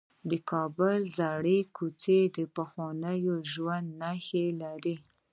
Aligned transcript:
د 0.29 0.31
کابل 0.51 0.99
زړې 1.17 1.59
کوڅې 1.75 2.19
د 2.35 2.37
پخواني 2.55 3.17
ژوند 3.51 3.87
نښې 4.01 4.45
لري. 4.61 4.95